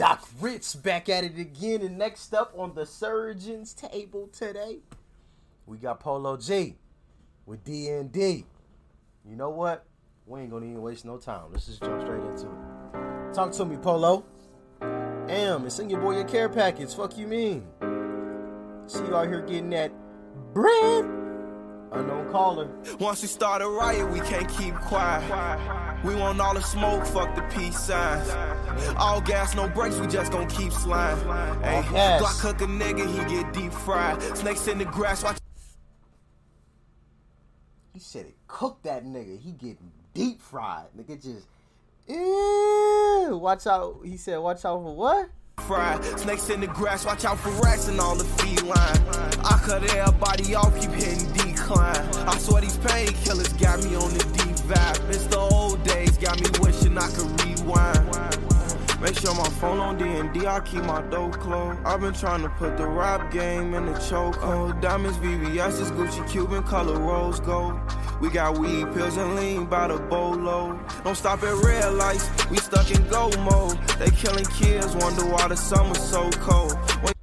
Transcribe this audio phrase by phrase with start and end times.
[0.00, 1.82] Doc Ritz back at it again.
[1.82, 4.78] And next up on the surgeon's table today,
[5.66, 6.76] we got Polo G
[7.44, 8.44] with DND.
[9.28, 9.84] You know what?
[10.24, 11.52] We ain't gonna even waste no time.
[11.52, 13.34] Let's just jump straight into it.
[13.34, 14.24] Talk to me, Polo.
[14.80, 16.94] Am, it's in your boy your care package.
[16.94, 17.66] Fuck you mean?
[18.86, 19.92] See you out here getting that
[20.54, 21.04] bread.
[21.92, 22.68] Unknown caller.
[22.98, 25.24] Once we start a riot, we can't keep quiet.
[26.04, 28.28] We want all the smoke, fuck the peace signs.
[28.96, 31.24] All gas, no brakes, we just gon' keep sliding.
[31.62, 31.82] Hey.
[32.20, 34.22] Glock cook a nigga, he get deep fried.
[34.36, 35.38] Snakes in the grass, watch.
[37.92, 39.38] He said it cooked that nigga.
[39.38, 40.86] He getting deep fried.
[40.96, 41.46] Nigga just
[42.08, 44.00] Ew, watch out.
[44.04, 45.28] He said watch out for what?
[45.66, 46.02] Fried.
[46.18, 48.74] Snakes in the grass, watch out for rats and all the feline.
[49.44, 51.39] I cut everybody off, keep hitting decline.
[53.30, 55.08] I swear these painkillers got me on the deep vibe.
[55.08, 59.00] It's the old days, got me wishing I could rewind.
[59.00, 61.78] Make sure my phone on D&D, I keep my door closed.
[61.84, 64.80] I've been trying to put the rap game in the chokehold.
[64.82, 67.78] Diamonds, VVS's, Gucci, Cuban, color rose gold.
[68.20, 70.78] We got weed, pills, and lean by the bolo.
[71.04, 73.78] Don't stop at red lights, we stuck in go mode.
[73.98, 76.74] They killing kids, wonder why the summer's so cold.
[77.02, 77.14] When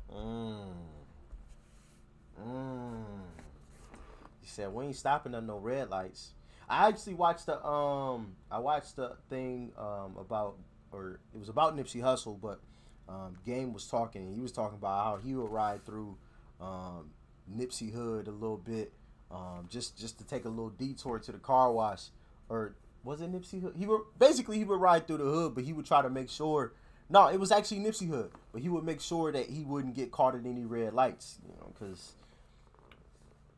[4.58, 6.31] said we ain't stopping at no red lights.
[6.67, 10.58] I actually watched the um I watched the thing um about
[10.91, 12.59] or it was about Nipsey Hussle, but
[13.08, 16.17] um Game was talking and he was talking about how he would ride through
[16.59, 17.11] um
[17.55, 18.91] Nipsey Hood a little bit
[19.31, 22.08] um just just to take a little detour to the car wash
[22.50, 23.75] or was it Nipsey Hood?
[23.78, 26.30] He would basically he would ride through the hood, but he would try to make
[26.30, 26.73] sure
[27.09, 30.11] no, it was actually Nipsey Hood, but he would make sure that he wouldn't get
[30.11, 32.13] caught in any red lights, you know, because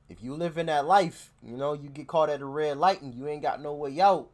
[0.10, 3.02] if you live in that life, you know, you get caught at a red light
[3.02, 4.28] and you ain't got no way out,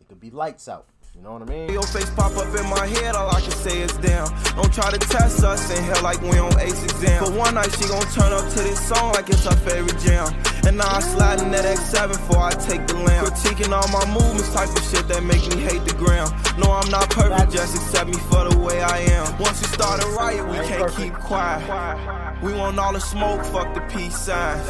[0.00, 0.86] it could be lights out.
[1.14, 1.72] You know what I mean?
[1.72, 4.28] Your face pop up in my head, all I can say is damn.
[4.54, 7.24] Don't try to test us in hell like we on ace exam.
[7.24, 10.28] But one night she gon' turn up to this song like it's her favorite jam.
[10.66, 13.24] And now I'm sliding that X7 before I take the lamb.
[13.24, 16.34] Critiquing all my movements, type of shit that make me hate the ground.
[16.58, 19.38] No, I'm not perfect, just accept me for the way I am.
[19.38, 22.25] Once we start a riot, we can't keep quiet.
[22.42, 24.68] We want all the smoke, fuck the peace signs.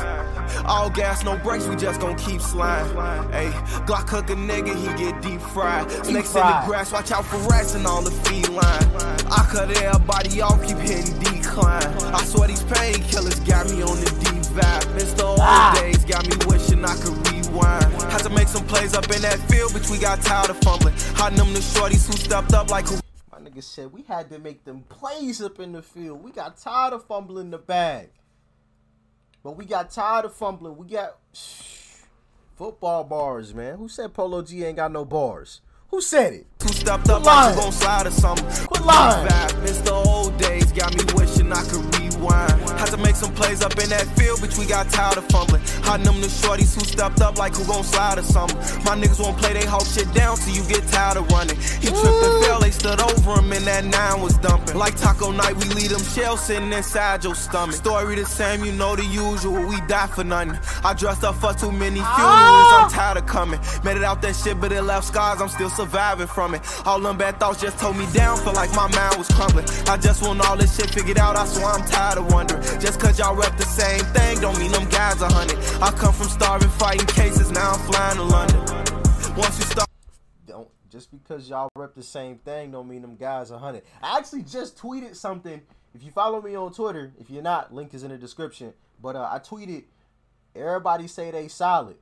[0.64, 2.92] All gas, no brakes, we just gon' keep sliding.
[3.32, 3.50] Hey,
[3.86, 5.90] Glock cook a nigga, he get deep fried.
[5.90, 8.86] Snakes in the grass, watch out for rats and all the feline.
[9.30, 11.82] I cut everybody off, keep hitting decline.
[12.14, 14.96] I swear these painkillers got me on the deep vibe.
[14.96, 15.74] It's the old Ah.
[15.80, 17.92] days, got me wishing I could rewind.
[18.12, 20.94] Had to make some plays up in that field, but we got tired of fumbling.
[21.16, 22.96] Hiding them the shorties who stepped up like who.
[23.46, 26.22] Nigga said we had to make them plays up in the field.
[26.24, 28.08] We got tired of fumbling the bag.
[29.44, 30.76] But we got tired of fumbling.
[30.76, 31.16] We got
[32.56, 33.78] football bars, man.
[33.78, 35.60] Who said Polo G ain't got no bars?
[35.90, 36.46] Who said it?
[36.60, 37.56] Who stepped up Quit like lying.
[37.56, 38.66] you gon' slide or something.
[38.66, 39.28] Quit lying.
[39.28, 41.95] Vibe, It's the old days, got me wishing I could
[42.86, 45.60] Had to make some plays up in that field, bitch, we got tired of fumbling.
[45.82, 48.56] Hiding them the shorties who stepped up like who gon' slide or something.
[48.84, 51.56] My niggas won't play they whole shit down till you get tired of running.
[51.56, 54.76] He tripped and fell, they stood over him and that nine was dumping.
[54.76, 57.74] Like taco night, we leave them shells sitting inside your stomach.
[57.74, 60.56] Story the same, you know the usual, we die for nothing.
[60.84, 63.58] I dressed up for too many funerals, I'm tired of coming.
[63.82, 66.62] Made it out that shit, but it left scars, I'm still surviving from it.
[66.86, 69.66] All them bad thoughts just told me down, feel like my mind was crumbling.
[69.88, 72.75] I just want all this shit figured out, I swear I'm tired of wondering.
[72.80, 75.58] Just cause y'all rep the same thing, don't mean them guys a hundred.
[75.82, 78.60] I come from starving, fighting cases, now I'm flying to London.
[79.36, 79.88] Once you start.
[80.46, 83.82] Don't just because y'all rep the same thing don't mean them guys are hundred.
[84.02, 85.60] I actually just tweeted something.
[85.94, 88.74] If you follow me on Twitter, if you're not, link is in the description.
[89.00, 89.84] But uh, I tweeted,
[90.54, 91.96] everybody say they solid,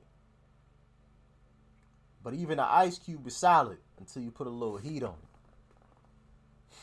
[2.23, 5.15] but even an ice cube is solid until you put a little heat on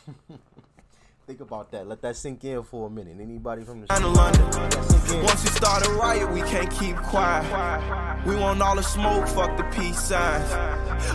[0.08, 0.40] it.
[1.26, 1.86] Think about that.
[1.86, 3.16] Let that sink in for a minute.
[3.20, 4.50] Anybody from the Down to street, London.
[4.60, 5.24] let that sink in.
[5.24, 8.26] Once we start a riot, we can't keep quiet.
[8.26, 10.50] We want all the smoke, fuck the peace signs.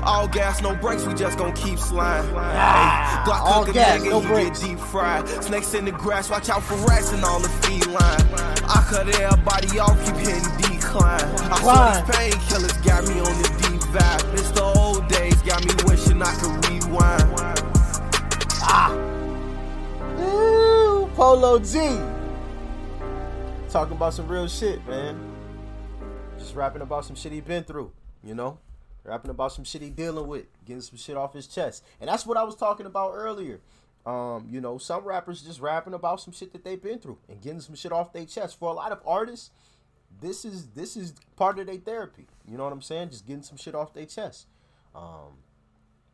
[0.03, 2.31] All gas, no brakes, we just gon' keep sliding.
[2.35, 4.61] Ah, Hey, Glock all gas, nigga, no brakes.
[4.61, 5.27] deep fried.
[5.43, 8.21] Snakes in the grass, watch out for rats and all the feline.
[8.69, 11.19] I cut everybody off, keep hitting decline.
[11.51, 12.76] I swear these painkillers
[21.71, 21.99] G.
[23.69, 25.19] Talking about some real shit, man.
[26.39, 27.91] Just rapping about some shit he been through,
[28.23, 28.59] you know?
[29.03, 31.83] Rapping about some shit he dealing with, getting some shit off his chest.
[31.99, 33.59] And that's what I was talking about earlier.
[34.05, 37.41] Um, you know, some rappers just rapping about some shit that they've been through and
[37.41, 38.57] getting some shit off their chest.
[38.57, 39.51] For a lot of artists,
[40.21, 42.27] this is this is part of their therapy.
[42.49, 43.09] You know what I'm saying?
[43.09, 44.47] Just getting some shit off their chest.
[44.95, 45.35] Um,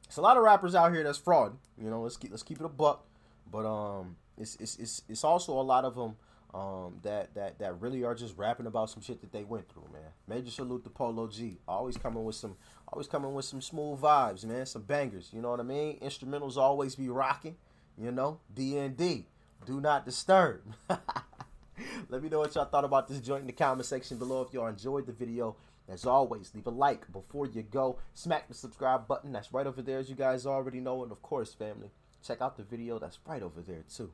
[0.08, 1.56] It's a lot of rappers out here that's fraud.
[1.78, 3.06] You know, let's keep let's keep it a buck.
[3.52, 6.16] But um, it's it's it's, it's also a lot of them
[6.54, 9.88] um that that that really are just rapping about some shit that they went through,
[9.92, 10.12] man.
[10.28, 11.60] Major salute to Polo G.
[11.68, 12.56] Always coming with some
[12.88, 14.66] always coming with some smooth vibes, man.
[14.66, 15.30] Some bangers.
[15.34, 16.00] You know what I mean?
[16.00, 17.56] Instrumentals always be rocking.
[17.98, 19.28] You know, D and D.
[19.66, 20.62] Do not disturb.
[22.10, 24.42] Let me know what y'all thought about this joint in the comment section below.
[24.42, 25.56] If y'all enjoyed the video,
[25.88, 28.00] as always, leave a like before you go.
[28.14, 29.32] Smack the subscribe button.
[29.32, 31.04] That's right over there, as you guys already know.
[31.04, 31.92] And of course, family,
[32.26, 34.12] check out the video that's right over there, too.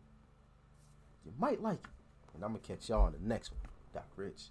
[1.25, 2.35] You might like it.
[2.35, 3.59] And I'm going to catch y'all on the next one.
[3.93, 4.49] Doc Rich.